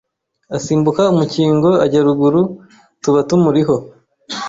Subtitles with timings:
[0.57, 2.41] asimbuka umukingo ajya ruguru
[3.01, 3.75] tuba tumuriho